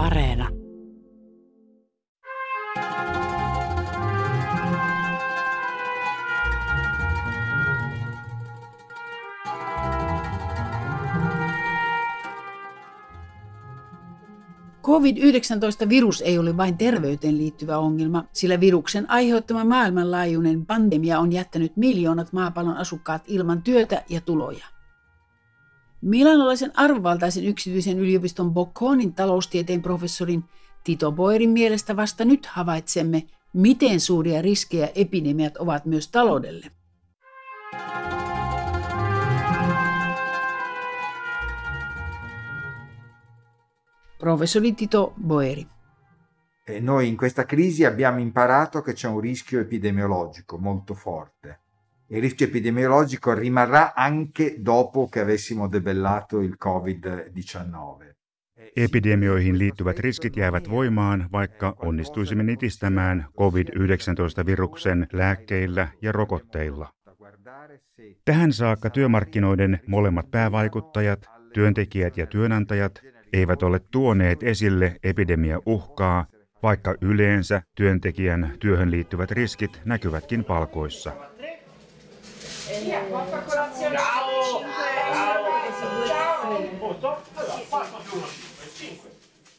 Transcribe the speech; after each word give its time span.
Areena. 0.00 0.48
COVID-19-virus 14.82 16.22
ei 16.22 16.38
ole 16.38 16.56
vain 16.56 16.78
terveyteen 16.78 17.38
liittyvä 17.38 17.78
ongelma, 17.78 18.24
sillä 18.32 18.60
viruksen 18.60 19.10
aiheuttama 19.10 19.64
maailmanlaajuinen 19.64 20.66
pandemia 20.66 21.18
on 21.18 21.32
jättänyt 21.32 21.76
miljoonat 21.76 22.32
maapallon 22.32 22.76
asukkaat 22.76 23.22
ilman 23.26 23.62
työtä 23.62 24.04
ja 24.08 24.20
tuloja. 24.20 24.79
Milanolaisen 26.02 26.72
arvovaltaisen 26.74 27.44
yksityisen 27.44 27.98
yliopiston 27.98 28.52
Bocconin 28.52 29.14
taloustieteen 29.14 29.82
professorin 29.82 30.44
Tito 30.84 31.12
Boerin 31.12 31.50
mielestä 31.50 31.96
vasta 31.96 32.24
nyt 32.24 32.46
havaitsemme, 32.46 33.22
miten 33.52 34.00
suuria 34.00 34.42
riskejä 34.42 34.88
epidemiat 34.94 35.56
ovat 35.56 35.86
myös 35.86 36.08
taloudelle. 36.08 36.66
Professori 44.18 44.72
Tito 44.72 45.14
Boeri. 45.26 45.66
E 46.66 46.80
noi 46.80 47.08
in 47.08 47.16
questa 47.16 47.44
crisi 47.44 47.84
abbiamo 47.84 48.18
imparato 48.18 48.82
che 48.82 48.92
c'è 48.92 49.08
un 49.08 49.20
rischio 49.20 49.60
epidemiologico 49.60 50.58
molto 50.58 50.94
forte 50.94 51.59
il 52.10 52.20
rischio 52.20 52.46
epidemiologico 52.46 53.32
rimarrà 53.34 53.94
anche 53.94 54.56
dopo 54.58 55.08
che 55.08 55.20
avessimo 55.20 55.68
debellato 55.68 56.40
il 56.40 56.56
Covid-19. 56.58 58.14
Epidemioihin 58.76 59.58
liittyvät 59.58 59.98
riskit 59.98 60.36
jäävät 60.36 60.70
voimaan, 60.70 61.28
vaikka 61.32 61.74
onnistuisimme 61.78 62.42
nitistämään 62.42 63.26
COVID-19-viruksen 63.38 65.06
lääkkeillä 65.12 65.88
ja 66.02 66.12
rokotteilla. 66.12 66.92
Tähän 68.24 68.52
saakka 68.52 68.90
työmarkkinoiden 68.90 69.80
molemmat 69.86 70.30
päävaikuttajat, 70.30 71.26
työntekijät 71.54 72.16
ja 72.16 72.26
työnantajat, 72.26 73.00
eivät 73.32 73.62
ole 73.62 73.80
tuoneet 73.90 74.42
esille 74.42 74.96
epidemia 75.02 75.60
uhkaa, 75.66 76.26
vaikka 76.62 76.94
yleensä 77.00 77.62
työntekijän 77.76 78.56
työhön 78.60 78.90
liittyvät 78.90 79.30
riskit 79.30 79.80
näkyvätkin 79.84 80.44
palkoissa. 80.44 81.30
Via, 82.78 83.02
vostra 83.08 83.42
colazione 83.42 83.96
Ciao. 83.96 84.60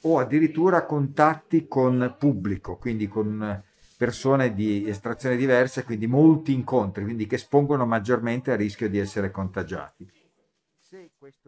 O 0.03 0.17
addirittura 0.17 0.85
contatti 0.85 1.67
con 1.67 2.15
pubblico, 2.17 2.77
quindi 2.77 3.07
con 3.07 3.63
persone 3.97 4.53
di 4.53 4.87
estrazione 4.87 5.35
diversa, 5.35 5.83
quindi 5.83 6.07
molti 6.07 6.53
incontri, 6.53 7.03
quindi 7.03 7.27
che 7.27 7.35
espongono 7.35 7.85
maggiormente 7.85 8.51
al 8.51 8.57
rischio 8.57 8.89
di 8.89 8.97
essere 8.97 9.29
contagiati. 9.29 10.09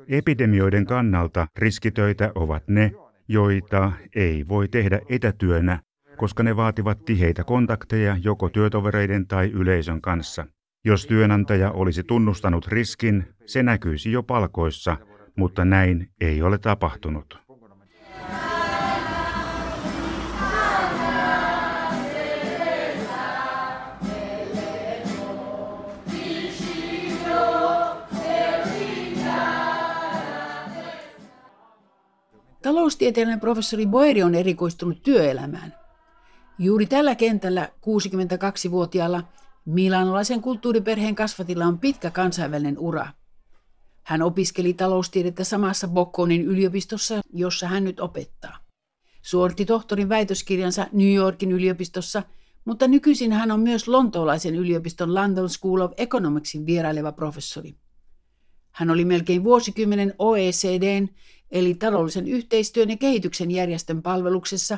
Epidemioiden 0.08 0.86
kannalta 0.86 1.48
riskitöitä 1.55 2.31
ovat 2.36 2.64
ne, 2.67 2.92
joita 3.27 3.92
ei 4.16 4.48
voi 4.48 4.67
tehdä 4.67 5.00
etätyönä, 5.09 5.80
koska 6.17 6.44
ne 6.44 6.55
vaativat 6.55 7.05
tiheitä 7.05 7.44
kontakteja 7.44 8.17
joko 8.23 8.50
työtovereiden 8.50 9.27
tai 9.27 9.52
yleisön 9.52 10.02
kanssa. 10.02 10.45
Jos 10.86 11.06
työnantaja 11.06 11.72
olisi 11.72 12.03
tunnustanut 12.03 12.67
riskin, 12.67 13.28
se 13.45 13.64
näkyisi 13.64 14.12
jo 14.12 14.23
palkoissa, 14.23 14.98
mutta 15.36 15.66
näin 15.66 16.12
ei 16.22 16.42
ole 16.42 16.58
tapahtunut. 16.58 17.39
Taloustieteellinen 32.61 33.39
professori 33.39 33.86
Boeri 33.86 34.23
on 34.23 34.36
erikoistunut 34.36 35.04
työelämään. 35.04 35.73
Juuri 36.60 36.86
tällä 36.86 37.16
kentällä 37.16 37.70
62-vuotiaalla 37.82 39.23
Milanolaisen 39.65 40.41
kulttuuriperheen 40.41 41.15
kasvatilla 41.15 41.65
on 41.65 41.79
pitkä 41.79 42.11
kansainvälinen 42.11 42.79
ura. 42.79 43.07
Hän 44.03 44.21
opiskeli 44.21 44.73
taloustiedettä 44.73 45.43
samassa 45.43 45.87
Bocconin 45.87 46.45
yliopistossa, 46.45 47.21
jossa 47.33 47.67
hän 47.67 47.83
nyt 47.83 47.99
opettaa. 47.99 48.57
Suoritti 49.21 49.65
tohtorin 49.65 50.09
väitöskirjansa 50.09 50.87
New 50.91 51.13
Yorkin 51.13 51.51
yliopistossa, 51.51 52.23
mutta 52.65 52.87
nykyisin 52.87 53.31
hän 53.31 53.51
on 53.51 53.59
myös 53.59 53.87
lontoolaisen 53.87 54.55
yliopiston 54.55 55.15
London 55.15 55.49
School 55.49 55.81
of 55.81 55.91
Economicsin 55.97 56.65
vieraileva 56.65 57.11
professori. 57.11 57.75
Hän 58.71 58.89
oli 58.89 59.05
melkein 59.05 59.43
vuosikymmenen 59.43 60.13
OECDn 60.19 61.07
eli 61.51 61.73
taloudellisen 61.73 62.27
yhteistyön 62.27 62.89
ja 62.89 62.97
kehityksen 62.97 63.51
järjestön 63.51 64.01
palveluksessa, 64.01 64.77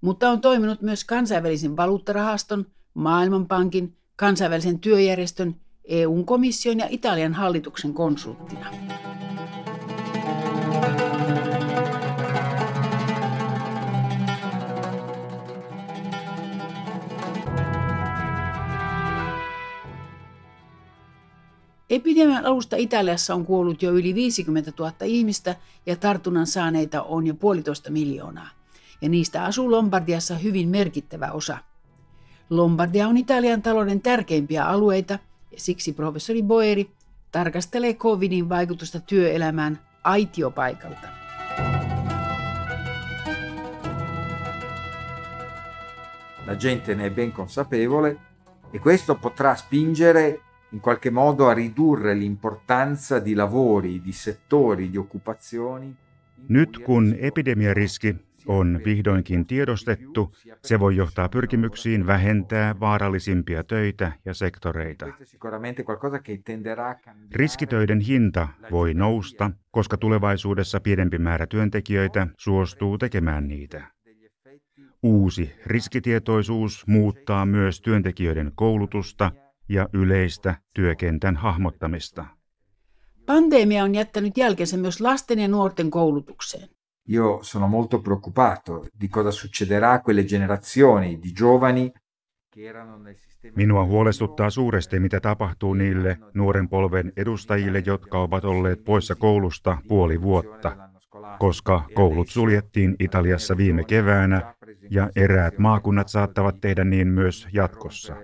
mutta 0.00 0.30
on 0.30 0.40
toiminut 0.40 0.82
myös 0.82 1.04
kansainvälisen 1.04 1.76
valuuttarahaston, 1.76 2.66
Maailmanpankin 2.94 3.96
kansainvälisen 4.16 4.78
työjärjestön, 4.78 5.56
EUn 5.84 6.26
komission 6.26 6.78
ja 6.78 6.86
Italian 6.90 7.34
hallituksen 7.34 7.94
konsulttina. 7.94 8.70
Epidemian 21.90 22.46
alusta 22.46 22.76
Italiassa 22.76 23.34
on 23.34 23.46
kuollut 23.46 23.82
jo 23.82 23.92
yli 23.92 24.14
50 24.14 24.72
000 24.78 24.92
ihmistä 25.04 25.56
ja 25.86 25.96
tartunnan 25.96 26.46
saaneita 26.46 27.02
on 27.02 27.26
jo 27.26 27.34
puolitoista 27.34 27.90
miljoonaa. 27.90 28.48
Ja 29.02 29.08
niistä 29.08 29.44
asuu 29.44 29.70
Lombardiassa 29.70 30.34
hyvin 30.34 30.68
merkittävä 30.68 31.30
osa– 31.32 31.58
Lombardia 32.50 33.08
on 33.08 33.16
Italian 33.16 33.62
talouden 33.62 34.00
tärkeimpiä 34.00 34.64
alueita 34.64 35.18
ja 35.52 35.60
siksi 35.60 35.92
professori 35.92 36.42
Boeri 36.42 36.90
tarkastelee 37.32 37.94
covidin 37.94 38.48
vaikutusta 38.48 39.00
työelämään 39.00 39.78
aitiopaikalta. 40.04 41.08
La 46.46 46.54
gente 46.54 46.94
ne 46.94 47.06
è 47.06 47.10
ben 47.10 47.32
consapevole 47.32 48.16
e 48.72 48.78
questo 48.78 49.14
potrà 49.14 49.54
spingere 49.56 50.40
in 50.72 50.80
qualche 50.80 51.10
modo 51.10 51.48
a 51.48 51.54
ridurre 51.54 52.14
l'importanza 52.14 53.18
di 53.24 53.34
lavori, 53.34 54.00
di 54.00 54.12
settori, 54.12 54.90
di 54.90 54.96
occupazioni. 54.96 55.96
Nyt 56.48 56.82
kun 56.82 57.16
epidemiariski 57.18 58.25
on 58.46 58.80
vihdoinkin 58.84 59.46
tiedostettu, 59.46 60.32
se 60.62 60.80
voi 60.80 60.96
johtaa 60.96 61.28
pyrkimyksiin 61.28 62.06
vähentää 62.06 62.80
vaarallisimpia 62.80 63.64
töitä 63.64 64.12
ja 64.24 64.34
sektoreita. 64.34 65.06
Riskitöiden 67.34 68.00
hinta 68.00 68.48
voi 68.70 68.94
nousta, 68.94 69.50
koska 69.70 69.96
tulevaisuudessa 69.96 70.80
pidempi 70.80 71.18
määrä 71.18 71.46
työntekijöitä 71.46 72.26
suostuu 72.38 72.98
tekemään 72.98 73.48
niitä. 73.48 73.96
Uusi 75.02 75.52
riskitietoisuus 75.66 76.86
muuttaa 76.86 77.46
myös 77.46 77.80
työntekijöiden 77.80 78.52
koulutusta 78.54 79.32
ja 79.68 79.88
yleistä 79.92 80.54
työkentän 80.74 81.36
hahmottamista. 81.36 82.26
Pandemia 83.26 83.84
on 83.84 83.94
jättänyt 83.94 84.36
jälkensä 84.36 84.76
myös 84.76 85.00
lasten 85.00 85.38
ja 85.38 85.48
nuorten 85.48 85.90
koulutukseen. 85.90 86.75
Io 87.08 87.42
sono 87.42 87.66
molto 87.66 88.00
preoccupato 88.00 88.86
di 88.92 89.08
cosa 89.08 89.30
succederà 89.30 89.92
a 89.92 90.00
quelle 90.00 90.24
generazioni 90.24 91.18
di 91.18 91.32
giovani 91.32 91.92
Minua 93.56 93.84
huolestuttaa 93.84 94.50
suuresti, 94.50 95.00
mitä 95.00 95.20
tapahtuu 95.20 95.74
niille 95.74 96.18
nuoren 96.34 96.68
polven 96.68 97.12
edustajille, 97.16 97.82
jotka 97.86 98.18
ovat 98.18 98.44
olleet 98.44 98.84
poissa 98.84 99.14
koulusta 99.14 99.78
puoli 99.88 100.22
vuotta, 100.22 100.76
koska 101.38 101.84
koulut 101.94 102.28
suljettiin 102.28 102.96
Italiassa 102.98 103.56
viime 103.56 103.84
keväänä 103.84 104.54
ja 104.90 105.10
eräät 105.16 105.58
maakunnat 105.58 106.08
saattavat 106.08 106.60
tehdä 106.60 106.84
niin 106.84 107.08
myös 107.08 107.48
jatkossa. 107.52 108.16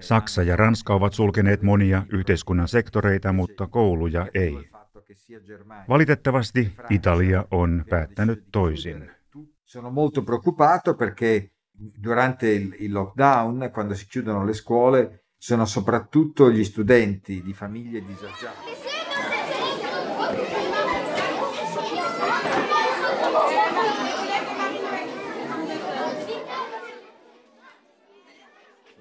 Saksa 0.00 0.42
ja 0.42 0.56
Ranska 0.56 0.94
ovat 0.94 1.12
sulkeneet 1.12 1.62
monia 1.62 2.02
yhteiskunnan 2.12 2.68
sektoreita, 2.68 3.32
mutta 3.32 3.66
kouluja 3.66 4.26
ei. 4.34 4.70
Valitettavasti 5.88 6.74
Italia 6.90 7.44
on 7.50 7.84
päättänyt 7.88 8.44
toisin. 8.52 9.10
Sono 9.64 9.90
molto 9.90 10.22
preoccupato 10.22 10.94
perché 10.94 11.50
durante 12.02 12.50
il 12.78 12.92
lockdown, 12.92 13.70
quando 13.72 13.94
si 13.94 14.06
chiudono 14.06 14.44
le 14.44 14.52
scuole, 14.52 15.24
sono 15.38 15.66
soprattutto 15.66 16.50
gli 16.50 16.64
studenti 16.64 17.42
di 17.42 17.52
famiglie 17.52 18.04
disagiate. 18.04 18.76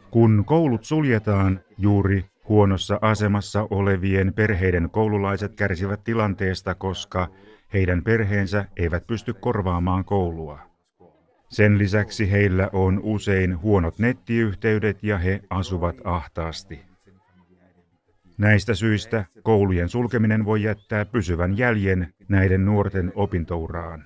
Kun 0.09 0.43
koulut 0.45 0.83
suljetaan, 0.83 1.63
juuri 1.77 2.25
huonossa 2.49 2.99
asemassa 3.01 3.67
olevien 3.69 4.33
perheiden 4.33 4.89
koululaiset 4.91 5.55
kärsivät 5.55 6.03
tilanteesta, 6.03 6.75
koska 6.75 7.27
heidän 7.73 8.03
perheensä 8.03 8.65
eivät 8.77 9.07
pysty 9.07 9.33
korvaamaan 9.33 10.05
koulua. 10.05 10.59
Sen 11.49 11.77
lisäksi 11.77 12.31
heillä 12.31 12.69
on 12.73 12.99
usein 13.03 13.61
huonot 13.61 13.99
nettiyhteydet 13.99 15.03
ja 15.03 15.17
he 15.17 15.41
asuvat 15.49 15.95
ahtaasti. 16.03 16.79
Näistä 18.37 18.73
syistä 18.73 19.25
koulujen 19.43 19.89
sulkeminen 19.89 20.45
voi 20.45 20.63
jättää 20.63 21.05
pysyvän 21.05 21.57
jäljen 21.57 22.13
näiden 22.27 22.65
nuorten 22.65 23.11
opintouraan. 23.15 24.05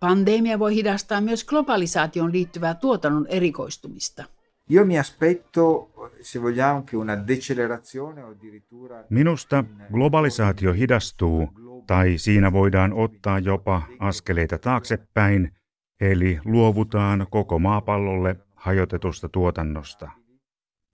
Pandemia 0.00 0.58
voi 0.58 0.74
hidastaa 0.74 1.20
myös 1.20 1.44
globalisaation 1.44 2.32
liittyvää 2.32 2.74
tuotannon 2.74 3.26
erikoistumista. 3.26 4.24
Io 4.68 4.84
mi 4.84 4.98
aspetto, 4.98 5.90
se 6.20 6.38
vogliamo, 6.38 6.82
che 6.84 6.96
una 6.96 7.16
decelerazione 7.16 8.22
o 8.22 8.30
addirittura... 8.30 9.04
Minusta 9.10 9.64
globalisaatio 9.92 10.72
hidastuu, 10.72 11.48
tai 11.86 12.18
siinä 12.18 12.52
voidaan 12.52 12.92
ottaa 12.92 13.38
jopa 13.38 13.82
askeleita 13.98 14.58
taaksepäin, 14.58 15.52
eli 16.00 16.40
luovutaan 16.44 17.26
koko 17.30 17.58
maapallolle 17.58 18.36
hajotetusta 18.54 19.28
tuotannosta. 19.28 20.10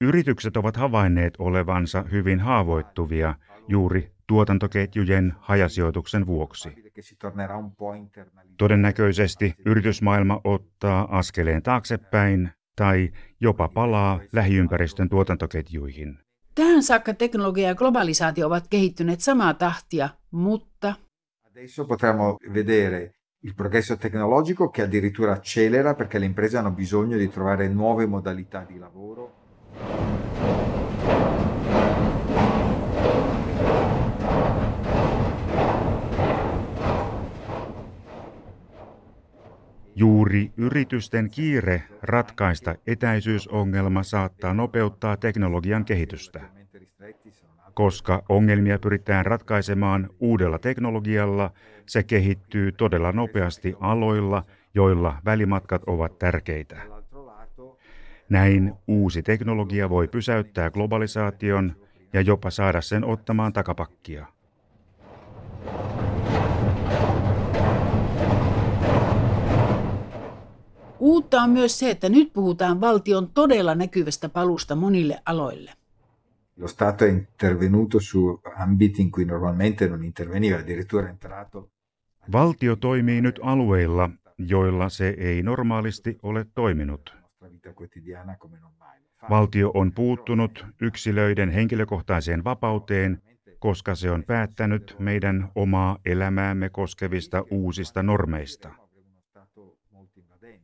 Yritykset 0.00 0.56
ovat 0.56 0.76
havainneet 0.76 1.34
olevansa 1.38 2.04
hyvin 2.12 2.40
haavoittuvia 2.40 3.34
juuri 3.68 4.12
tuotantoketjujen 4.26 5.34
hajasijoituksen 5.38 6.26
vuoksi. 6.26 6.68
Todennäköisesti 8.58 9.54
yritysmaailma 9.66 10.40
ottaa 10.44 11.18
askeleen 11.18 11.62
taaksepäin 11.62 12.50
tai 12.76 13.12
jopa 13.40 13.69
palaa 13.69 14.20
lähiympäristön 14.32 15.08
tuotantoketjuihin. 15.08 16.19
Tähän 16.54 16.82
saakka 16.82 17.14
teknologia 17.14 17.69
ja 17.69 17.74
globalisaatio 17.74 18.46
ovat 18.46 18.69
kehittyneet 18.70 19.20
samaa 19.20 19.54
tahtia, 19.54 20.08
mutta... 20.30 20.94
Adesso 21.50 21.84
potremmo 21.84 22.36
vedere 22.54 23.10
il 23.42 23.54
progresso 23.54 23.96
tecnologico 23.96 24.70
che 24.70 24.82
addirittura 24.82 25.32
accelera 25.32 25.94
perché 25.94 26.19
le 26.19 26.26
imprese 26.26 26.58
hanno 26.58 26.70
bisogno 26.70 27.19
di 27.19 27.28
trovare 27.28 27.69
nuove 27.69 28.06
modalità 28.06 28.64
di 28.69 28.78
lavoro. 28.78 29.30
Juuri 39.94 40.52
yritysten 40.56 41.30
kiire 41.30 41.82
ratkaista 42.02 42.74
etäisyysongelma 42.86 44.02
saattaa 44.02 44.54
nopeuttaa 44.54 45.16
teknologian 45.16 45.84
kehitystä. 45.84 46.40
Koska 47.74 48.22
ongelmia 48.28 48.78
pyritään 48.78 49.26
ratkaisemaan 49.26 50.10
uudella 50.20 50.58
teknologialla, 50.58 51.50
se 51.86 52.02
kehittyy 52.02 52.72
todella 52.72 53.12
nopeasti 53.12 53.74
aloilla, 53.80 54.44
joilla 54.74 55.18
välimatkat 55.24 55.82
ovat 55.86 56.18
tärkeitä. 56.18 56.76
Näin 58.28 58.72
uusi 58.88 59.22
teknologia 59.22 59.90
voi 59.90 60.08
pysäyttää 60.08 60.70
globalisaation 60.70 61.76
ja 62.12 62.20
jopa 62.20 62.50
saada 62.50 62.80
sen 62.80 63.04
ottamaan 63.04 63.52
takapakkia. 63.52 64.26
Uutta 71.04 71.43
on 71.43 71.50
myös 71.50 71.78
se, 71.78 71.90
että 71.90 72.08
nyt 72.08 72.32
puhutaan 72.32 72.81
valtion 72.81 73.31
todella 73.31 73.75
näkyvästä 73.75 74.28
palusta 74.28 74.76
monille 74.76 75.19
aloille. 75.26 75.72
Lo 76.56 76.69
Stato 76.69 77.04
è 77.04 77.08
intervenuto 77.08 78.00
su 78.00 78.40
ambiti 78.56 79.02
in 79.02 79.10
cui 79.10 79.25
normalmente 79.25 79.88
non 79.88 80.04
interveniva, 80.04 80.58
addirittura 80.58 81.08
entrato. 81.08 81.70
Valtio 82.32 82.76
toimii 82.76 83.20
nyt 83.20 83.40
alueilla, 83.43 84.10
joilla 84.38 84.88
se 84.88 85.14
ei 85.19 85.43
normaalisti 85.43 86.19
ole 86.22 86.46
toiminut. 86.54 87.16
Valtio 89.31 89.70
on 89.75 89.93
puuttunut 89.93 90.66
yksilöiden 90.81 91.50
henkilökohtaiseen 91.50 92.44
vapauteen, 92.44 93.22
koska 93.58 93.94
se 93.94 94.10
on 94.10 94.25
päättänyt 94.26 94.96
meidän 94.99 95.50
omaa 95.54 95.99
elämäämme 96.04 96.69
koskevista 96.69 97.44
uusista 97.50 98.02
normeista. 98.02 98.82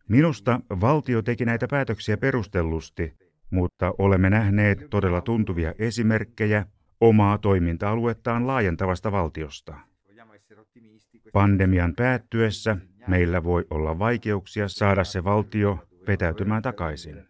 Minusta 0.08 0.60
valtio 0.70 1.22
teki 1.22 1.44
näitä 1.44 1.66
päätöksiä 1.70 2.16
perustellusti, 2.16 3.14
mutta 3.50 3.94
olemme 3.98 4.30
nähneet 4.30 4.86
todella 4.90 5.20
tuntuvia 5.20 5.74
esimerkkejä 5.78 6.66
omaa 7.00 7.38
toiminta-aluettaan 7.38 8.46
laajentavasta 8.46 9.12
valtiosta. 9.12 9.74
Pandemian 11.32 11.94
päättyessä 11.94 12.76
meillä 13.06 13.44
voi 13.44 13.66
olla 13.70 13.98
vaikeuksia 13.98 14.68
saada 14.68 15.04
se 15.04 15.24
valtio 15.24 15.88
vetäytymään 16.06 16.62
takaisin. 16.62 17.28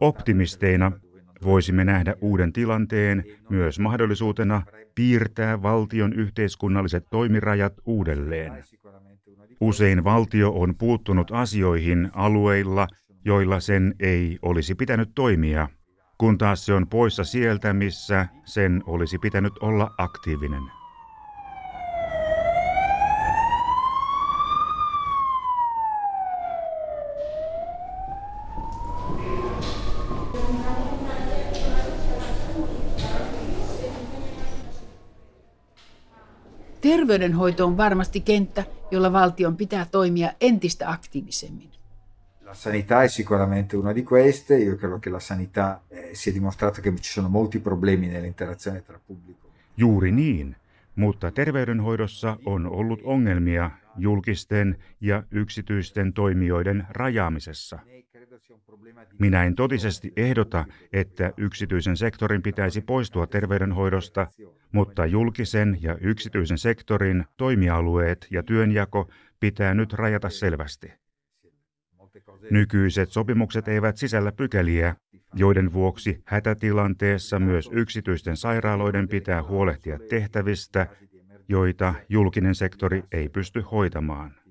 Optimisteina 0.00 0.92
voisimme 1.44 1.84
nähdä 1.84 2.14
uuden 2.20 2.52
tilanteen 2.52 3.24
myös 3.50 3.78
mahdollisuutena 3.78 4.62
piirtää 4.94 5.62
valtion 5.62 6.12
yhteiskunnalliset 6.12 7.06
toimirajat 7.10 7.72
uudelleen. 7.86 8.52
Usein 9.60 10.04
valtio 10.04 10.52
on 10.52 10.74
puuttunut 10.78 11.30
asioihin 11.30 12.10
alueilla, 12.12 12.86
joilla 13.24 13.60
sen 13.60 13.94
ei 14.00 14.38
olisi 14.42 14.74
pitänyt 14.74 15.10
toimia, 15.14 15.68
kun 16.18 16.38
taas 16.38 16.66
se 16.66 16.74
on 16.74 16.88
poissa 16.88 17.24
sieltä, 17.24 17.72
missä 17.72 18.26
sen 18.44 18.82
olisi 18.86 19.18
pitänyt 19.18 19.52
olla 19.60 19.94
aktiivinen. 19.98 20.75
Terveydenhoito 37.06 37.66
on 37.66 37.76
varmasti 37.76 38.20
kenttä, 38.20 38.64
jolla 38.90 39.12
valtion 39.12 39.56
pitää 39.56 39.86
toimia 39.90 40.32
entistä 40.40 40.90
aktiivisemmin. 40.90 41.70
La 42.44 42.54
sanità 42.54 43.02
è 43.02 43.08
sicuramente 43.08 43.76
una 43.76 43.94
di 43.94 44.02
queste, 44.02 44.58
io 44.58 44.76
credo 44.76 44.98
che 44.98 45.10
la 45.10 45.20
sanità 45.20 45.80
eh, 45.90 46.10
si 46.14 46.30
è 46.30 46.34
dimostrato 46.34 46.80
che 46.80 46.92
ci 47.00 47.12
sono 47.12 47.28
molti 47.28 47.58
problemi 47.58 48.06
nell'interazione 48.06 48.82
tra 48.82 49.00
pubblico. 49.06 49.48
Juuri 49.76 50.10
niin, 50.10 50.56
mutta 50.96 51.30
terveydenhoidossa 51.30 52.36
on 52.44 52.66
ollut 52.66 53.00
ongelmia 53.04 53.70
julkisten 53.96 54.76
ja 55.00 55.22
yksityisten 55.30 56.12
toimijoiden 56.12 56.86
rajaamisessa. 56.90 57.78
Minä 59.18 59.44
en 59.44 59.54
totisesti 59.54 60.12
ehdota, 60.16 60.64
että 60.92 61.32
yksityisen 61.36 61.96
sektorin 61.96 62.42
pitäisi 62.42 62.80
poistua 62.80 63.26
terveydenhoidosta, 63.26 64.26
mutta 64.72 65.06
julkisen 65.06 65.78
ja 65.80 65.96
yksityisen 66.00 66.58
sektorin 66.58 67.24
toimialueet 67.36 68.26
ja 68.30 68.42
työnjako 68.42 69.10
pitää 69.40 69.74
nyt 69.74 69.92
rajata 69.92 70.28
selvästi. 70.28 70.92
Nykyiset 72.50 73.10
sopimukset 73.10 73.68
eivät 73.68 73.96
sisällä 73.96 74.32
pykäliä, 74.32 74.96
joiden 75.34 75.72
vuoksi 75.72 76.22
hätätilanteessa 76.24 77.38
myös 77.38 77.70
yksityisten 77.72 78.36
sairaaloiden 78.36 79.08
pitää 79.08 79.42
huolehtia 79.42 79.98
tehtävistä, 80.10 80.86
joita 81.48 81.94
julkinen 82.08 82.54
sektori 82.54 83.02
ei 83.12 83.28
pysty 83.28 83.60
hoitamaan. 83.60 84.45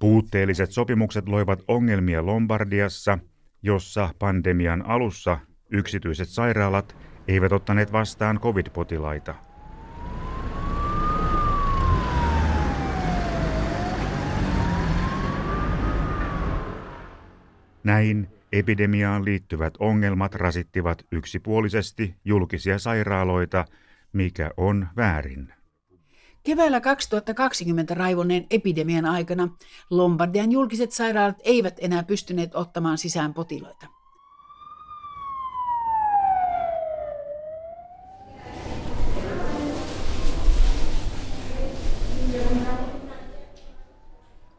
Puutteelliset 0.00 0.70
sopimukset 0.70 1.28
loivat 1.28 1.62
ongelmia 1.68 2.26
Lombardiassa, 2.26 3.18
jossa 3.62 4.10
pandemian 4.18 4.86
alussa 4.86 5.38
yksityiset 5.70 6.28
sairaalat 6.28 6.96
eivät 7.28 7.52
ottaneet 7.52 7.92
vastaan 7.92 8.40
covid-potilaita. 8.40 9.34
Näin 17.84 18.28
epidemiaan 18.52 19.24
liittyvät 19.24 19.74
ongelmat 19.78 20.34
rasittivat 20.34 21.06
yksipuolisesti 21.12 22.14
julkisia 22.24 22.78
sairaaloita, 22.78 23.64
mikä 24.12 24.50
on 24.56 24.88
väärin. 24.96 25.52
Keväällä 26.46 26.80
2020 26.80 27.94
raivoneen 27.94 28.46
epidemian 28.50 29.06
aikana 29.06 29.48
Lombardian 29.90 30.52
julkiset 30.52 30.92
sairaalat 30.92 31.36
eivät 31.44 31.74
enää 31.78 32.02
pystyneet 32.02 32.54
ottamaan 32.54 32.98
sisään 32.98 33.34
potilaita. 33.34 33.86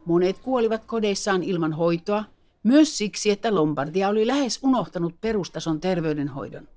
Monet 0.06 0.40
kuolivat 0.40 0.86
kodeissaan 0.86 1.44
ilman 1.44 1.74
hoitoa, 1.74 2.24
myös 2.64 2.98
siksi, 2.98 3.32
että 3.32 3.56
Lombardia 3.56 4.10
oli 4.10 4.28
lähes 4.28 4.60
unohtanut 4.64 5.22
perustason 5.22 5.82
terveydenhoidon. 5.82 6.68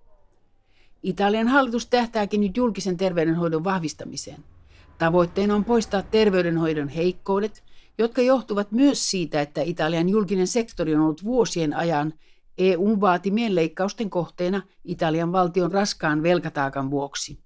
Italian 1.02 1.48
hallitus 1.48 1.86
tähtääkin 1.86 2.40
nyt 2.40 2.56
julkisen 2.56 2.96
terveydenhoidon 2.96 3.64
vahvistamiseen. 3.64 4.44
Tavoitteena 5.00 5.54
on 5.54 5.64
poistaa 5.64 6.02
terveydenhoidon 6.02 6.88
heikkoudet, 6.88 7.62
jotka 7.98 8.22
johtuvat 8.22 8.72
myös 8.72 9.10
siitä, 9.10 9.40
että 9.40 9.62
Italian 9.62 10.08
julkinen 10.08 10.46
sektori 10.46 10.94
on 10.94 11.00
ollut 11.00 11.24
vuosien 11.24 11.76
ajan 11.76 12.14
EUn 12.58 13.00
vaatimien 13.00 13.54
leikkausten 13.54 14.10
kohteena 14.10 14.62
Italian 14.84 15.32
valtion 15.32 15.72
raskaan 15.72 16.22
velkataakan 16.22 16.90
vuoksi. 16.90 17.38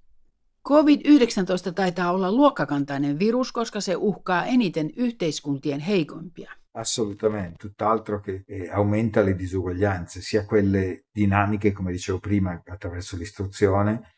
COVID-19 0.69 1.73
taitaa 1.75 2.13
olla 2.13 2.33
luokkakantainen 2.33 3.19
virus, 3.19 3.53
koska 3.53 3.81
se 3.81 3.97
uhkaa 3.97 4.45
eniten 4.45 4.91
yhteiskuntien 4.97 5.81
heikompia. 5.81 6.53
Assolutamente, 6.75 7.57
tutt'altro 7.59 8.21
che 8.21 8.45
eh, 8.49 8.77
aumenta 8.77 9.25
le 9.25 9.39
disuguaglianze, 9.39 10.21
sia 10.23 10.45
quelle 10.53 11.05
dinamiche, 11.15 11.73
come 11.73 11.93
dicevo 11.93 12.19
prima, 12.19 12.63
attraverso 12.71 13.17
l'istruzione. 13.17 14.14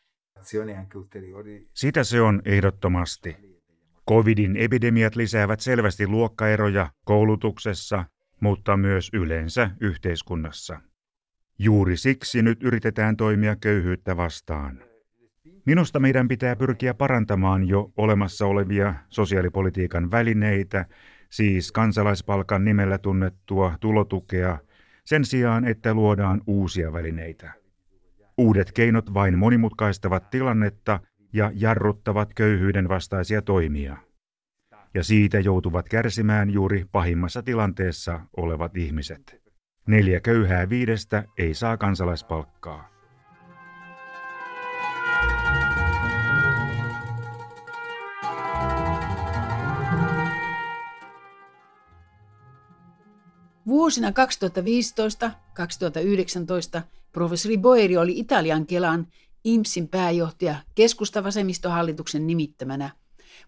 Sitä 1.73 2.03
se 2.03 2.21
on 2.21 2.41
ehdottomasti. 2.45 3.37
Covidin 4.09 4.57
epidemiat 4.57 5.15
lisäävät 5.15 5.59
selvästi 5.59 6.07
luokkaeroja 6.07 6.89
koulutuksessa, 7.05 8.05
mutta 8.39 8.77
myös 8.77 9.09
yleensä 9.13 9.71
yhteiskunnassa. 9.79 10.81
Juuri 11.59 11.97
siksi 11.97 12.41
nyt 12.41 12.63
yritetään 12.63 13.17
toimia 13.17 13.55
köyhyyttä 13.55 14.17
vastaan. 14.17 14.83
Minusta 15.65 15.99
meidän 15.99 16.27
pitää 16.27 16.55
pyrkiä 16.55 16.93
parantamaan 16.93 17.67
jo 17.67 17.91
olemassa 17.97 18.45
olevia 18.45 18.93
sosiaalipolitiikan 19.09 20.11
välineitä, 20.11 20.85
siis 21.29 21.71
kansalaispalkan 21.71 22.65
nimellä 22.65 22.97
tunnettua 22.97 23.77
tulotukea, 23.79 24.57
sen 25.05 25.25
sijaan, 25.25 25.65
että 25.65 25.93
luodaan 25.93 26.41
uusia 26.47 26.93
välineitä. 26.93 27.53
Uudet 28.37 28.71
keinot 28.71 29.13
vain 29.13 29.37
monimutkaistavat 29.37 30.29
tilannetta 30.29 30.99
ja 31.33 31.51
jarruttavat 31.53 32.33
köyhyyden 32.33 32.89
vastaisia 32.89 33.41
toimia. 33.41 33.97
Ja 34.93 35.03
siitä 35.03 35.39
joutuvat 35.39 35.89
kärsimään 35.89 36.49
juuri 36.49 36.85
pahimmassa 36.91 37.43
tilanteessa 37.43 38.19
olevat 38.37 38.77
ihmiset. 38.77 39.41
Neljä 39.87 40.19
köyhää 40.19 40.69
viidestä 40.69 41.23
ei 41.37 41.53
saa 41.53 41.77
kansalaispalkkaa. 41.77 42.89
Vuosina 53.67 54.09
2015-2019 54.09 54.13
professori 57.17 57.57
Boeri 57.57 57.97
oli 57.97 58.19
Italian 58.19 58.65
Kelan 58.65 59.07
IMSin 59.43 59.87
pääjohtaja 59.87 60.55
keskustavasemmistohallituksen 60.75 62.27
nimittämänä, 62.27 62.89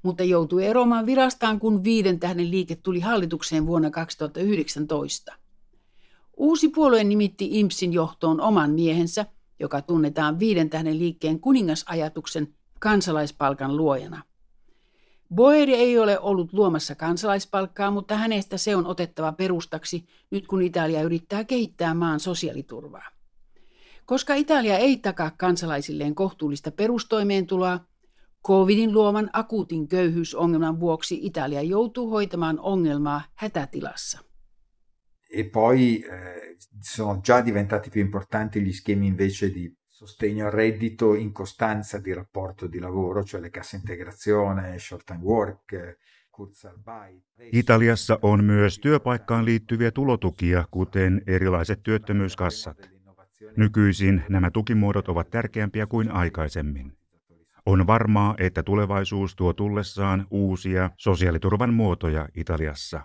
mutta 0.04 0.24
joutui 0.24 0.66
eroamaan 0.66 1.06
virastaan, 1.06 1.60
kun 1.60 1.84
viiden 1.84 2.20
tähden 2.20 2.52
liike 2.52 2.76
tuli 2.76 3.00
hallitukseen 3.00 3.68
vuonna 3.68 3.90
2019. 3.90 5.34
Uusi 6.38 6.70
puolue 6.70 7.04
nimitti 7.04 7.60
IMSin 7.60 7.94
johtoon 7.94 8.42
oman 8.42 8.72
miehensä, 8.72 9.26
joka 9.60 9.82
tunnetaan 9.82 10.40
viiden 10.40 10.70
tähden 10.70 11.00
liikkeen 11.00 11.40
kuningasajatuksen 11.40 12.56
kansalaispalkan 12.80 13.78
luojana. 13.78 14.24
Boeri 15.36 15.76
ei 15.76 16.00
ole 16.00 16.20
ollut 16.20 16.54
luomassa 16.54 16.96
kansalaispalkkaa, 16.96 17.92
mutta 17.92 18.16
hänestä 18.16 18.58
se 18.58 18.76
on 18.76 18.86
otettava 18.88 19.32
perustaksi 19.32 20.06
nyt 20.32 20.48
kun 20.48 20.62
Italia 20.62 21.02
yrittää 21.02 21.44
kehittää 21.44 21.94
maan 21.94 22.20
sosiaaliturvaa. 22.20 23.19
Koska 24.10 24.36
Italia 24.36 24.78
ei 24.78 24.98
takaa 24.98 25.32
kansalaisilleen 25.38 26.16
kohtuullista 26.16 26.72
perustoimeentuloa, 26.72 27.80
Covidin 28.48 28.94
luoman 28.94 29.30
akuutin 29.34 29.88
köyhyysongelman 29.88 30.80
vuoksi 30.80 31.20
Italia 31.22 31.62
joutuu 31.62 32.10
hoitamaan 32.10 32.60
ongelmaa 32.60 33.22
hätätilassa. 33.36 34.20
E 35.30 35.44
poi 35.44 36.04
eh, 36.04 36.58
sono 36.82 37.22
già 37.22 37.46
diventati 37.46 37.90
più 37.90 38.02
importanti 38.02 38.62
gli 38.62 38.74
schemi 38.74 39.08
invece 39.08 39.54
di 39.54 39.78
sostegno 39.88 40.46
al 40.46 40.52
reddito 40.52 41.16
in 41.16 41.32
costanza 41.32 42.00
di 42.04 42.14
rapporto 42.14 42.68
di 42.68 42.80
lavoro, 42.80 43.24
cioè 43.24 43.42
le 43.42 43.50
casse 43.50 43.76
integrazione, 43.76 44.80
short 44.80 45.06
time 45.06 45.24
work, 45.24 45.98
Italiassa 47.52 48.20
on 48.22 48.44
myös 48.44 48.80
työpaikkaan 48.80 49.46
liittyviä 49.46 49.92
tulotukia, 49.92 50.66
kuten 50.72 51.22
erilaiset 51.28 51.84
työttömyyskassat. 51.84 52.99
Nykyisin 53.58 54.24
nämä 54.30 54.52
tukimuodot 54.52 55.10
ovat 55.10 55.30
tärkeämpiä 55.30 55.88
kuin 55.88 56.12
aikaisemmin. 56.12 56.94
On 57.66 57.88
varmaa, 57.88 58.36
että 58.38 58.64
tulevaisuus 58.64 59.36
tuo 59.36 59.54
tullessaan 59.54 60.28
uusia 60.32 60.90
sosiaaliturvan 60.98 61.74
muotoja 61.74 62.30
Italiassa. 62.36 63.02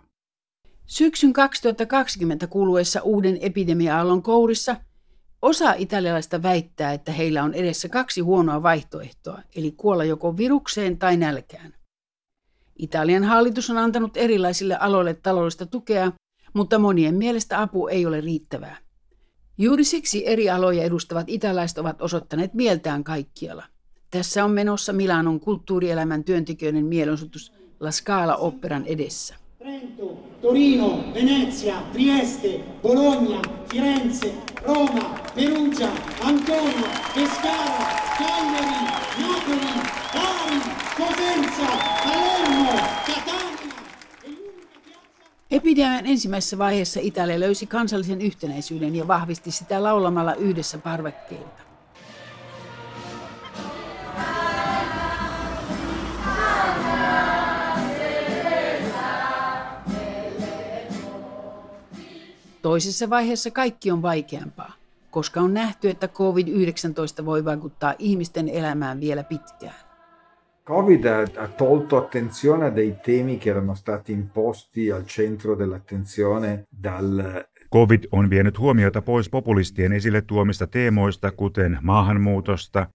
Syksyn 0.86 1.32
2020 1.32 2.46
kuluessa 2.46 3.02
uuden 3.02 3.38
epidemia-aallon 3.40 4.22
kourissa 4.22 4.76
osa 5.42 5.72
italialaista 5.72 6.42
väittää, 6.42 6.92
että 6.92 7.12
heillä 7.12 7.44
on 7.44 7.54
edessä 7.54 7.88
kaksi 7.88 8.20
huonoa 8.20 8.62
vaihtoehtoa, 8.62 9.42
eli 9.56 9.72
kuolla 9.72 10.04
joko 10.04 10.36
virukseen 10.36 10.98
tai 10.98 11.16
nälkään. 11.16 11.74
Italian 12.78 13.24
hallitus 13.24 13.70
on 13.70 13.78
antanut 13.78 14.16
erilaisille 14.16 14.76
aloille 14.76 15.14
taloudellista 15.14 15.66
tukea, 15.66 16.12
mutta 16.54 16.78
monien 16.78 17.14
mielestä 17.14 17.62
apu 17.62 17.88
ei 17.88 18.06
ole 18.06 18.20
riittävää. 18.20 18.83
Juuri 19.58 19.84
siksi 19.84 20.26
eri 20.26 20.50
aloja 20.50 20.84
edustavat 20.84 21.24
italaiset 21.28 21.78
ovat 21.78 22.02
osoittaneet 22.02 22.54
mieltään 22.54 23.04
kaikkialla. 23.04 23.64
Tässä 24.10 24.44
on 24.44 24.50
menossa 24.50 24.92
Milanon 24.92 25.40
kulttuurielämän 25.40 26.24
työntekijöiden 26.24 26.86
mielenosoitus 26.86 27.52
La 27.80 27.90
Scala 27.90 28.36
Operan 28.36 28.84
edessä. 28.86 29.34
Trento, 29.58 30.04
Torino, 30.42 31.04
Venezia, 31.14 31.74
Trieste, 31.92 32.60
Bologna, 32.82 33.42
Firenze, 33.72 34.34
Roma, 34.66 35.18
Perugia, 35.34 35.88
Ancona, 36.22 36.88
Pescara, 37.14 37.86
Cagliari, 38.18 38.84
Napoli, 39.20 39.72
Bari, 40.14 40.60
Cosenza, 40.96 41.66
Palermo, 42.04 42.33
Epidemian 45.54 46.06
ensimmäisessä 46.06 46.58
vaiheessa 46.58 47.00
Italia 47.02 47.40
löysi 47.40 47.66
kansallisen 47.66 48.20
yhtenäisyyden 48.20 48.96
ja 48.96 49.08
vahvisti 49.08 49.50
sitä 49.50 49.82
laulamalla 49.82 50.34
yhdessä 50.34 50.78
parvekkeilta. 50.78 51.62
Toisessa 62.62 63.10
vaiheessa 63.10 63.50
kaikki 63.50 63.90
on 63.90 64.02
vaikeampaa, 64.02 64.72
koska 65.10 65.40
on 65.40 65.54
nähty, 65.54 65.90
että 65.90 66.06
COVID-19 66.08 67.24
voi 67.24 67.44
vaikuttaa 67.44 67.94
ihmisten 67.98 68.48
elämään 68.48 69.00
vielä 69.00 69.24
pitkään. 69.24 69.83
Covid 70.66 71.04
ha 71.36 71.48
tolto 71.48 71.96
attenzione 71.96 72.66
a 72.66 72.70
dei 72.70 72.96
temi 73.02 73.38
che 73.38 73.50
erano 73.50 73.74
stati 73.74 74.12
imposti 74.12 74.90
al 74.90 75.04
centro 75.04 75.54
dell'attenzione 75.54 76.64
dal 76.68 77.46
Covid 77.70 78.04
on 78.10 78.30
vienyt 78.30 78.58
huomiota 78.58 79.02
pois 79.02 79.28
populistien 79.28 79.92
esille 79.92 80.22
tuomista 80.22 80.66
teemoista, 80.66 81.30
kuten 81.30 81.78
maahanmuutosta 81.82 82.86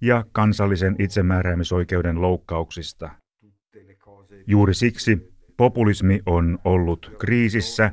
ja 0.00 0.24
kansallisen 0.32 0.96
itsemääräämisoikeuden 0.98 2.20
loukkauksista. 2.20 3.10
Juuri 4.46 4.74
siksi 4.74 5.34
populismi 5.56 6.20
on 6.26 6.58
ollut 6.64 7.12
kriisissä 7.18 7.92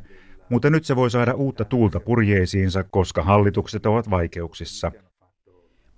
mutta 0.49 0.69
nyt 0.69 0.85
se 0.85 0.95
voi 0.95 1.11
saada 1.11 1.33
uutta 1.33 1.65
tuulta 1.65 1.99
purjeisiinsa, 1.99 2.83
koska 2.83 3.23
hallitukset 3.23 3.85
ovat 3.85 4.09
vaikeuksissa. 4.09 4.91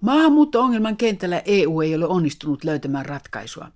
Maahanmuutto-ongelman 0.01 0.97
kentällä 0.97 1.41
EU 1.45 1.81
ei 1.81 1.95
ole 1.95 2.05
onnistunut 2.05 2.63
löytämään 2.63 3.05
ratkaisua. 3.05 3.71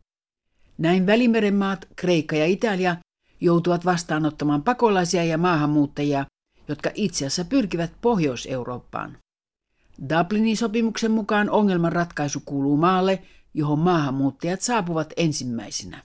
Näin 0.77 1.05
Välimeren 1.05 1.55
maat, 1.55 1.87
Kreikka 1.95 2.35
ja 2.35 2.45
Italia 2.45 2.95
joutuvat 3.41 3.85
vastaanottamaan 3.85 4.63
pakolaisia 4.63 5.23
ja 5.23 5.37
maahanmuuttajia, 5.37 6.25
jotka 6.67 6.91
itse 6.93 7.25
asiassa 7.25 7.45
pyrkivät 7.45 7.91
Pohjois-Eurooppaan. 8.01 9.17
Dublinin 10.09 10.57
sopimuksen 10.57 11.11
mukaan 11.11 11.49
ongelman 11.49 11.91
ratkaisu 11.91 12.41
kuuluu 12.45 12.77
maalle, 12.77 13.21
johon 13.53 13.79
maahanmuuttajat 13.79 14.61
saapuvat 14.61 15.13
ensimmäisenä. 15.17 16.03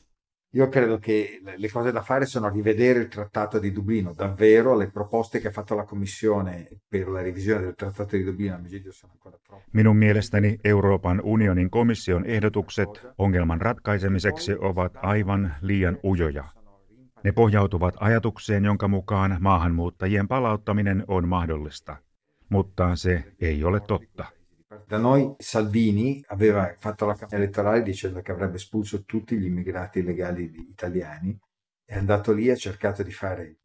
Io 0.53 0.69
credo 0.69 0.99
che 0.99 1.43
le 1.57 1.71
cose 1.71 1.93
da 1.93 2.01
fare 2.01 2.25
sono 2.25 2.49
rivedere 2.49 3.01
il 3.01 3.09
Trattato 3.09 3.59
di 3.59 3.71
Dublino, 3.71 4.15
davvero 4.15 4.75
le 4.75 4.91
proposte 4.91 5.41
che 5.41 5.49
ha 5.49 5.51
fatto 5.51 5.75
la 5.75 5.85
Commissione 5.85 6.67
per 6.89 7.09
la 7.09 7.21
revisione 7.21 7.65
del 7.65 7.75
Trattato 7.75 8.17
di 8.17 8.25
Dublino 8.25 8.59
sono 8.91 9.13
ancora 9.13 9.39
troppo. 9.47 9.65
Minun 9.73 9.97
mielestäni 9.97 10.59
Euroopan 10.65 11.21
unionin 11.23 11.69
komission 11.71 12.25
ehdotukset 12.25 12.89
ongelman 13.19 13.61
ratkaisemiseksi 13.61 14.53
ovat 14.59 14.93
aivan 15.03 15.55
liian 15.61 15.99
ujoja. 16.03 16.45
Ne 17.25 17.33
pohjautuvat 17.33 17.95
ajatukseen, 18.01 18.65
jonka 18.65 18.89
mukaan 18.89 19.37
maahanmuuttajien 19.41 20.29
palauttaminen 20.29 21.05
on 21.09 21.29
mahdollista, 21.29 21.97
mutta 22.49 22.97
se 22.97 23.25
ei 23.41 23.65
ole 23.65 23.81
totta. 23.81 24.38
Da 24.89 24.97
noi 24.97 25.35
Salvini 25.37 26.25
aveva 26.29 26.75
fatto 26.79 27.05
la 27.05 27.15
campagna 27.15 27.43
elettorale 27.43 27.83
dicendo 27.83 28.23
che 28.23 28.33
avrebbe 28.33 28.57
espulso 28.57 29.05
tutti 29.05 29.37
gli 29.37 29.45
immigrati 29.45 29.99
illegali 29.99 30.51
italiani. 30.71 31.39
È 31.85 31.95
andato 31.95 32.33
lì 32.33 32.49
e 32.49 32.53
ha 32.53 32.57
cercato 32.57 33.03
di 33.03 33.13
fare 33.13 33.57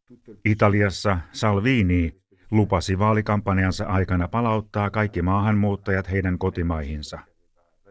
Italiassa 0.44 1.22
Salvini 1.32 2.14
lupasi 2.52 3.00
vaalikampanjansa 3.00 3.86
aikana 3.86 4.28
palauttaa 4.28 4.90
kaikki 4.90 5.22
maahanmuuttajat 5.22 6.12
heidän 6.12 6.38
kotimaihinsa. 6.38 7.20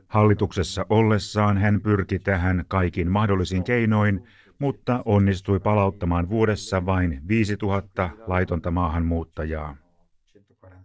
Hallituksessa 0.08 0.86
ollessaan 0.88 1.58
hän 1.58 1.80
pyrki 1.80 2.18
tähän 2.18 2.64
kaikin 2.68 3.10
mahdollisin 3.10 3.64
keinoin, 3.64 4.24
mutta 4.58 5.02
onnistui 5.04 5.60
palauttamaan 5.60 6.28
vuodessa 6.28 6.86
vain 6.86 7.22
5000 7.28 8.10
laitonta 8.26 8.70
maahanmuuttajaa. 8.70 9.76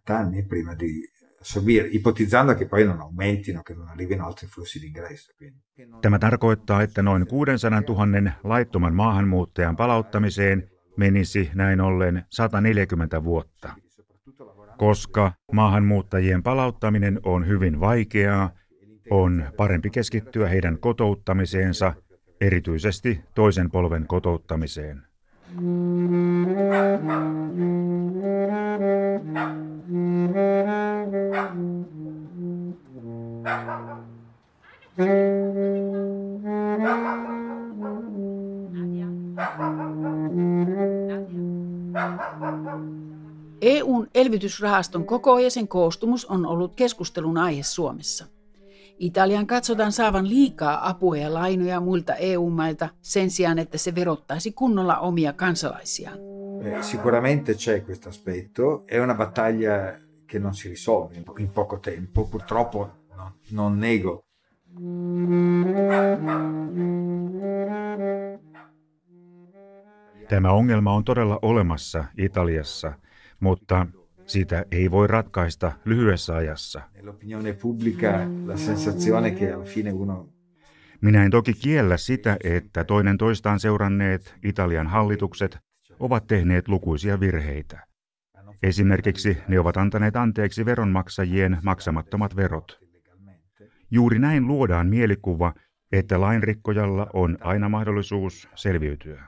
anni 0.09 0.43
prima 0.43 0.79
di 0.79 1.17
subire, 1.41 1.87
ipotizzando 1.91 2.55
che 2.55 2.65
poi 2.65 2.85
non 2.85 2.99
aumentino, 2.99 3.61
che 3.61 3.73
non 3.73 3.87
arrivino 3.87 4.25
altri 4.25 4.47
flussi 4.47 4.79
d'ingresso. 4.79 5.33
Tämä 6.01 6.19
tarkoittaa, 6.19 6.81
että 6.81 7.01
noin 7.01 7.27
600 7.27 7.81
000 7.87 8.31
laittoman 8.43 8.93
maahanmuuttajan 8.93 9.75
palauttamiseen 9.75 10.69
menisi 10.97 11.51
näin 11.55 11.81
ollen 11.81 12.23
140 12.29 13.23
vuotta. 13.23 13.73
Koska 14.77 15.31
maahanmuuttajien 15.51 16.43
palauttaminen 16.43 17.19
on 17.23 17.47
hyvin 17.47 17.79
vaikeaa, 17.79 18.51
on 19.09 19.45
parempi 19.57 19.89
keskittyä 19.89 20.47
heidän 20.47 20.79
kotouttamiseensa, 20.79 21.93
erityisesti 22.41 23.21
toisen 23.35 23.71
polven 23.71 24.07
kotouttamiseen. 24.07 25.03
EUn 43.61 44.07
elvytysrahaston 44.15 45.05
koko 45.05 45.39
ja 45.39 45.51
sen 45.51 45.67
koostumus 45.67 46.25
on 46.25 46.45
ollut 46.45 46.75
keskustelun 46.75 47.37
aihe 47.37 47.63
Suomessa. 47.63 48.25
Italian 48.99 49.47
katsotaan 49.47 49.91
saavan 49.91 50.29
liikaa 50.29 50.89
apua 50.89 51.17
ja 51.17 51.33
lainoja 51.33 51.79
muilta 51.79 52.15
EU-mailta 52.15 52.89
sen 53.01 53.29
sijaan, 53.29 53.59
että 53.59 53.77
se 53.77 53.95
verottaisi 53.95 54.51
kunnolla 54.51 54.97
omia 54.97 55.33
kansalaisiaan. 55.33 56.17
Eh, 56.61 56.81
sicuramente 56.81 57.53
c'è 57.53 57.83
questo 57.85 58.09
aspetto, 58.09 58.83
è 58.87 58.99
una 58.99 59.13
battaglia 59.13 60.06
che 60.27 60.39
non 60.39 60.53
si 60.53 60.69
risolve 60.69 61.23
in 61.37 61.49
poco 61.49 61.79
tempo, 61.79 62.27
purtroppo 62.27 62.89
non, 63.15 63.31
non 63.51 63.79
nego. 63.79 64.23
Tämä 70.29 70.51
ongelma 70.51 70.91
on 70.91 71.03
todella 71.03 71.39
olemassa 71.41 72.05
Italiassa, 72.17 72.93
mutta 73.39 73.87
sitä 74.25 74.65
ei 74.71 74.91
voi 74.91 75.07
ratkaista 75.07 75.71
lyhyessä 75.85 76.35
ajassa. 76.35 76.81
Minä 81.01 81.23
en 81.23 81.31
toki 81.31 81.53
kiellä 81.53 81.97
sitä, 81.97 82.37
että 82.43 82.83
toinen 82.83 83.17
toistaan 83.17 83.59
seuranneet 83.59 84.35
Italian 84.43 84.87
hallitukset 84.87 85.57
ovat 85.99 86.27
tehneet 86.27 86.67
lukuisia 86.67 87.19
virheitä. 87.19 87.87
Esimerkiksi 88.63 89.37
ne 89.47 89.59
ovat 89.59 89.77
antaneet 89.77 90.15
anteeksi 90.15 90.65
veronmaksajien 90.65 91.57
maksamattomat 91.63 92.35
verot. 92.35 92.79
Juuri 93.91 94.19
näin 94.19 94.47
luodaan 94.47 94.87
mielikuva, 94.87 95.53
että 95.91 96.21
lainrikkojalla 96.21 97.07
on 97.13 97.37
aina 97.41 97.69
mahdollisuus 97.69 98.49
selviytyä. 98.55 99.23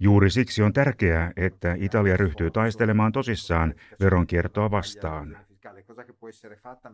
Juuri 0.00 0.30
siksi 0.30 0.62
on 0.62 0.72
tärkeää, 0.72 1.32
että 1.36 1.76
Italia 1.78 2.16
ryhtyy 2.16 2.50
taistelemaan 2.50 3.12
tosissaan 3.12 3.74
veronkiertoa 4.00 4.70
vastaan. 4.70 5.38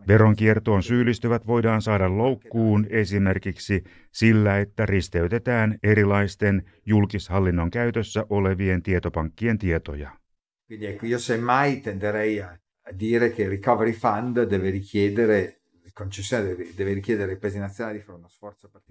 Veronkiertoon 0.07 0.83
syyllistyvät 0.83 1.47
voidaan 1.47 1.81
saada 1.81 2.17
loukkuun 2.17 2.87
esimerkiksi 2.89 3.83
sillä, 4.11 4.59
että 4.59 4.85
risteytetään 4.85 5.77
erilaisten 5.83 6.63
julkishallinnon 6.85 7.71
käytössä 7.71 8.25
olevien 8.29 8.83
tietopankkien 8.83 9.57
tietoja. 9.57 10.20
Quindi 10.71 10.85
ecco, 10.85 11.05
io 11.05 11.17
semmai 11.17 11.81
tenderei 11.81 12.39
a 12.39 12.57
dire 12.93 13.33
che 13.33 13.41
il 13.41 13.49
recovery 13.49 13.91
fund 13.91 14.41
deve 14.43 14.69
richiedere 14.69 15.57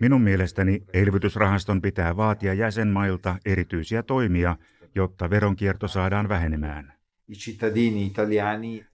Minun 0.01 0.23
mielestäni 0.23 0.83
elvytysrahaston 0.93 1.81
pitää 1.81 2.17
vaatia 2.17 2.55
jäsenmailta 2.55 3.37
erityisiä 3.45 4.03
toimia, 4.03 4.57
jotta 4.95 5.31
veronkierto 5.31 5.89
saadaan 5.89 6.29
vähenemään. 6.29 6.93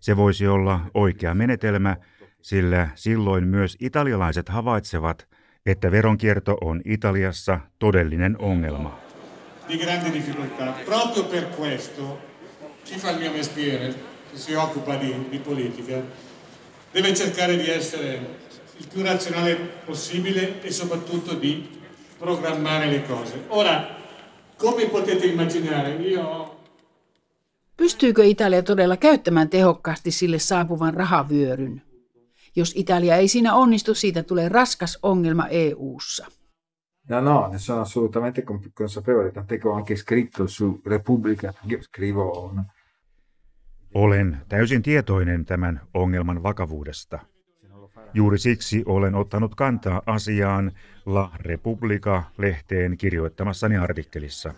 Se 0.00 0.16
voisi 0.16 0.46
olla 0.46 0.80
oikea 0.94 1.34
menetelmä, 1.34 1.96
sillä 2.42 2.88
silloin 2.94 3.48
myös 3.48 3.76
italialaiset 3.80 4.48
havaitsevat, 4.48 5.28
että 5.66 5.90
veronkierto 5.90 6.56
on 6.60 6.80
Italiassa 6.84 7.60
todellinen 7.78 8.36
ongelma. 8.38 8.98
Di 9.68 9.78
grande 9.78 10.12
difficoltà. 10.12 10.74
Proprio 10.84 11.24
per 11.24 11.44
questo 11.60 12.25
chi 12.86 12.98
fa 12.98 13.10
il 13.10 13.18
mio 13.18 13.32
mestiere, 13.32 13.94
si 14.32 14.52
occupa 14.52 14.96
di, 14.96 15.28
di 15.28 15.38
politica, 15.38 16.00
deve 16.92 17.14
cercare 17.14 17.56
di 17.56 17.68
essere 17.68 18.38
il 18.76 18.86
più 18.86 19.02
razionale 19.02 19.56
possibile 19.84 20.62
e 20.62 20.70
soprattutto 20.70 21.34
di 21.34 21.68
programmare 22.16 22.86
le 22.86 23.04
cose. 23.04 23.44
Ora, 23.48 23.96
come 24.56 24.86
potete 24.86 25.26
immaginare, 25.26 25.94
io 25.94 26.54
Pystyykö 27.76 28.24
Italia 28.24 28.62
todella 28.62 28.96
käyttämään 28.96 29.48
tehokkaasti 29.48 30.10
sille 30.10 30.38
saapuvan 30.38 30.94
rahavyöryn? 30.94 31.82
Jos 32.56 32.72
Italia 32.76 33.16
ei 33.16 33.28
siinä 33.28 33.54
onnistu, 33.54 33.94
siitä 33.94 34.22
tulee 34.22 34.48
raskas 34.48 34.98
ongelma 35.02 35.48
EU:ssa. 35.48 36.26
No, 37.08 37.20
no, 37.20 37.48
ne 37.48 37.58
sono 37.58 37.80
assolutamente 37.80 38.42
consapevole, 38.74 39.30
tant'è 39.30 39.58
che 39.58 39.68
ho 39.68 39.72
anche 39.72 39.96
scritto 39.96 40.46
su 40.46 40.80
Repubblica, 40.86 41.52
io 41.68 41.82
scrivo 41.82 42.52
olen 43.96 44.36
täysin 44.48 44.82
tietoinen 44.82 45.44
tämän 45.44 45.80
ongelman 45.94 46.42
vakavuudesta. 46.42 47.18
Juuri 48.14 48.38
siksi 48.38 48.82
olen 48.86 49.14
ottanut 49.14 49.54
kantaa 49.54 50.02
asiaan 50.06 50.72
La 51.06 51.30
Repubblica-lehteen 51.36 52.96
kirjoittamassani 52.96 53.76
artikkelissa. 53.76 54.54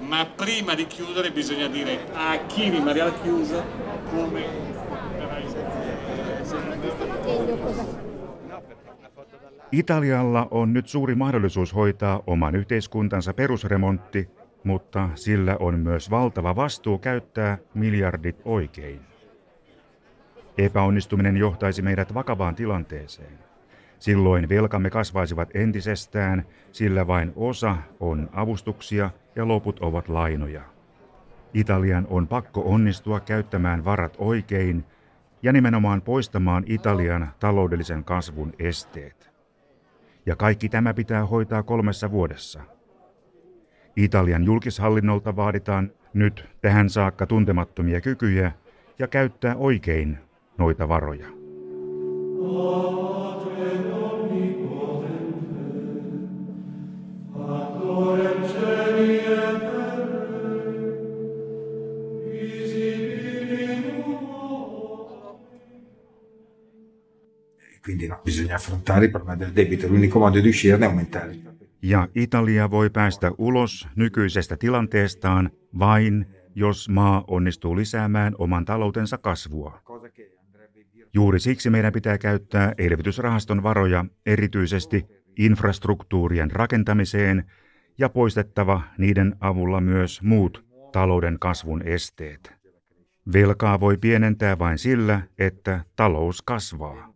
ma 0.00 0.24
prima 0.36 0.74
di 0.74 0.86
chiudere 0.86 1.30
bisogna 1.30 1.68
dire 1.68 1.98
a 2.14 2.46
chi 2.46 2.70
rimarrà 2.70 3.12
come 4.10 4.44
Italialla 9.72 10.48
on 10.50 10.72
nyt 10.72 10.88
suuri 10.88 11.14
mahdollisuus 11.14 11.74
hoitaa 11.74 12.22
oman 12.26 12.54
yhteiskuntansa 12.54 13.34
perusremontti, 13.34 14.28
mutta 14.64 15.08
sillä 15.14 15.56
on 15.60 15.78
myös 15.78 16.10
valtava 16.10 16.56
vastuu 16.56 16.98
käyttää 16.98 17.58
miljardit 17.74 18.40
oikein. 18.44 19.00
Epäonnistuminen 20.58 21.36
johtaisi 21.36 21.82
meidät 21.82 22.14
vakavaan 22.14 22.54
tilanteeseen. 22.54 23.38
Silloin 23.98 24.48
velkamme 24.48 24.90
kasvaisivat 24.90 25.48
entisestään, 25.54 26.46
sillä 26.72 27.06
vain 27.06 27.32
osa 27.36 27.76
on 28.00 28.30
avustuksia 28.32 29.10
ja 29.36 29.48
loput 29.48 29.80
ovat 29.80 30.08
lainoja. 30.08 30.62
Italian 31.54 32.06
on 32.10 32.28
pakko 32.28 32.62
onnistua 32.64 33.20
käyttämään 33.20 33.84
varat 33.84 34.16
oikein 34.18 34.84
ja 35.42 35.52
nimenomaan 35.52 36.02
poistamaan 36.02 36.64
Italian 36.66 37.30
taloudellisen 37.40 38.04
kasvun 38.04 38.52
esteet 38.58 39.29
ja 40.30 40.36
kaikki 40.36 40.68
tämä 40.68 40.94
pitää 40.94 41.26
hoitaa 41.26 41.62
kolmessa 41.62 42.10
vuodessa. 42.10 42.60
Italian 43.96 44.44
julkishallinnolta 44.44 45.36
vaaditaan 45.36 45.92
nyt 46.14 46.48
tähän 46.60 46.90
saakka 46.90 47.26
tuntemattomia 47.26 48.00
kykyjä 48.00 48.52
ja 48.98 49.08
käyttää 49.08 49.56
oikein 49.56 50.18
noita 50.58 50.88
varoja. 50.88 51.26
Quindi 67.86 68.08
no, 68.08 68.20
bisogna 68.24 68.54
affrontare 68.54 69.04
il 69.04 69.10
problema 69.10 69.38
del 69.38 69.52
debito. 69.52 69.86
L'unico 69.86 70.18
modo 70.18 70.40
di 70.40 70.48
uscirne 70.48 70.86
è 70.86 70.88
aumentare. 70.88 71.36
Ja 71.82 72.08
Italia 72.14 72.70
voi 72.70 72.90
päästä 72.90 73.30
ulos 73.38 73.88
nykyisestä 73.96 74.56
tilanteestaan 74.56 75.50
vain, 75.78 76.26
jos 76.54 76.88
maa 76.88 77.24
onnistuu 77.28 77.76
lisäämään 77.76 78.34
oman 78.38 78.64
taloutensa 78.64 79.18
kasvua. 79.18 79.82
Juuri 81.14 81.40
siksi 81.40 81.70
meidän 81.70 81.92
pitää 81.92 82.18
käyttää 82.18 82.72
elvytysrahaston 82.78 83.62
varoja 83.62 84.04
erityisesti 84.26 85.06
infrastruktuurien 85.38 86.50
rakentamiseen 86.50 87.44
ja 87.98 88.08
poistettava 88.08 88.82
niiden 88.98 89.36
avulla 89.40 89.80
myös 89.80 90.22
muut 90.22 90.64
talouden 90.92 91.36
kasvun 91.38 91.82
esteet. 91.82 92.52
Velkaa 93.32 93.80
voi 93.80 93.96
pienentää 93.96 94.58
vain 94.58 94.78
sillä, 94.78 95.22
että 95.38 95.84
talous 95.96 96.42
kasvaa. 96.42 97.09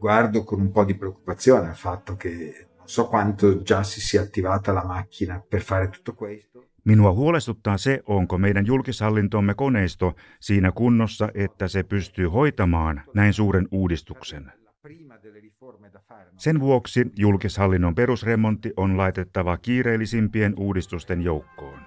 Guardo 0.00 0.44
con 0.44 0.60
un 0.60 0.70
po' 0.70 0.84
di 0.84 0.94
preoccupazione 0.94 1.68
al 1.68 1.76
fatto 1.76 2.16
che 2.16 2.68
non 2.78 2.88
so 2.88 3.08
quanto 3.08 3.62
già 3.62 3.82
si 3.82 4.00
sia 4.00 4.22
attivata 4.22 4.72
la 4.72 4.84
macchina 4.84 5.42
per 5.48 5.60
fare 5.60 5.88
tutto 5.90 6.14
questo. 6.14 6.66
Minua 6.84 7.10
huolestuttaa 7.10 7.76
se, 7.76 8.02
onko 8.06 8.38
meidän 8.38 8.66
julkishallintomme 8.66 9.54
koneisto 9.54 10.14
siinä 10.40 10.72
kunnossa, 10.72 11.28
että 11.34 11.68
se 11.68 11.82
pystyy 11.82 12.26
hoitamaan 12.26 13.02
näin 13.14 13.32
suuren 13.32 13.68
uudistuksen. 13.70 14.52
Sen 16.36 16.60
vuoksi 16.60 17.06
julkishallinnon 17.16 17.94
perusremontti 17.94 18.72
on 18.76 18.96
laitettava 18.96 19.56
kiireellisimpien 19.56 20.54
uudistusten 20.56 21.22
joukkoon. 21.22 21.80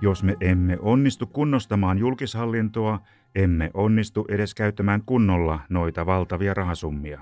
Jos 0.00 0.22
me 0.22 0.36
emme 0.40 0.78
onnistu 0.80 1.26
kunnostamaan 1.26 1.98
julkishallintoa, 1.98 3.00
emme 3.34 3.70
onnistu 3.74 4.24
edes 4.28 4.54
käyttämään 4.54 5.02
kunnolla 5.06 5.60
noita 5.68 6.06
valtavia 6.06 6.54
rahasummia. 6.54 7.20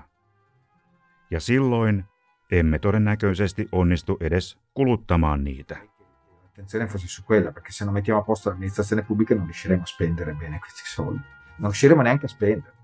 Ja 1.31 1.39
silloin 1.39 2.03
emme 2.51 2.79
todennäköisesti 2.79 3.67
onnistu 3.71 4.17
edes 4.21 4.57
kuluttamaan 4.73 5.43
niitä. 5.43 5.94
L'attenzione 6.57 6.87
fosse 6.87 7.07
su 7.07 7.25
quella, 7.25 7.51
perché 7.51 7.73
se 7.73 7.83
non 7.83 7.93
mettiamo 7.93 8.21
a 8.21 8.23
posto 8.23 8.47
l'amministrazione 8.47 9.03
pubblica 9.03 9.35
non 9.35 9.43
riusciremo 9.43 9.81
a 9.81 9.85
spendere 9.85 10.31
bene 10.31 10.57
questi 10.57 10.83
soldi. 10.85 11.21
Non 11.57 11.67
riusciremo 11.67 12.01
neanche 12.01 12.27
a 12.27 12.29
spendere. 12.29 12.74